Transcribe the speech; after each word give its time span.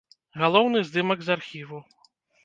Галоўны 0.43 0.79
здымак 0.87 1.21
з 1.25 1.29
архіву. 1.35 1.83